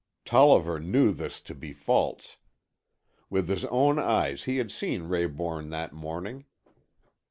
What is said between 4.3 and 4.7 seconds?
he